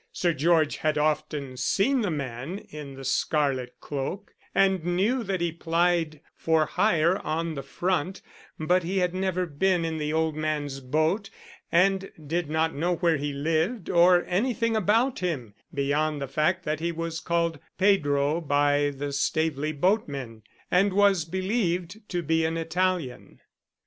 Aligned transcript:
Sir 0.11 0.33
George 0.33 0.77
had 0.77 0.97
often 0.97 1.55
seen 1.57 2.01
the 2.01 2.09
man 2.09 2.57
in 2.57 2.95
the 2.95 3.05
scarlet 3.05 3.75
cloak, 3.79 4.33
and 4.55 4.83
knew 4.83 5.21
that 5.21 5.41
he 5.41 5.51
plied 5.51 6.21
for 6.35 6.65
hire 6.65 7.19
on 7.19 7.53
the 7.53 7.61
front, 7.61 8.23
but 8.59 8.81
he 8.81 8.97
had 8.97 9.13
never 9.13 9.45
been 9.45 9.85
in 9.85 9.99
the 9.99 10.11
old 10.11 10.35
man's 10.35 10.79
boat, 10.79 11.29
and 11.71 12.11
did 12.25 12.49
not 12.49 12.73
know 12.73 12.95
where 12.95 13.17
he 13.17 13.31
lived 13.31 13.91
or 13.91 14.23
anything 14.25 14.75
about 14.75 15.19
him 15.19 15.53
beyond 15.71 16.19
the 16.19 16.27
fact 16.27 16.65
that 16.65 16.79
he 16.79 16.91
was 16.91 17.19
called 17.19 17.59
Pedro 17.77 18.41
by 18.41 18.89
the 18.89 19.13
Staveley 19.13 19.71
boatmen, 19.71 20.41
and 20.71 20.93
was 20.93 21.25
believed 21.25 22.09
to 22.09 22.23
be 22.23 22.43
an 22.43 22.57
Italian. 22.57 23.39